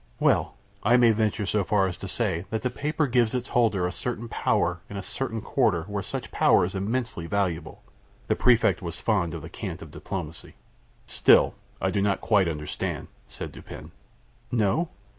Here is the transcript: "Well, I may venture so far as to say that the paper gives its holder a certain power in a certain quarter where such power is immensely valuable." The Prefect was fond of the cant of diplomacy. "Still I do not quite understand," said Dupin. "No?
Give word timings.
"Well, 0.19 0.55
I 0.81 0.97
may 0.97 1.11
venture 1.11 1.45
so 1.45 1.63
far 1.63 1.85
as 1.85 1.95
to 1.97 2.07
say 2.07 2.45
that 2.49 2.63
the 2.63 2.71
paper 2.71 3.05
gives 3.05 3.35
its 3.35 3.49
holder 3.49 3.85
a 3.85 3.91
certain 3.91 4.27
power 4.27 4.79
in 4.89 4.97
a 4.97 5.03
certain 5.03 5.41
quarter 5.41 5.83
where 5.83 6.01
such 6.01 6.31
power 6.31 6.65
is 6.65 6.73
immensely 6.73 7.27
valuable." 7.27 7.83
The 8.25 8.35
Prefect 8.35 8.81
was 8.81 8.99
fond 8.99 9.35
of 9.35 9.43
the 9.43 9.47
cant 9.47 9.83
of 9.83 9.91
diplomacy. 9.91 10.55
"Still 11.05 11.53
I 11.79 11.91
do 11.91 12.01
not 12.01 12.19
quite 12.19 12.47
understand," 12.47 13.09
said 13.27 13.51
Dupin. 13.51 13.91
"No? 14.51 14.89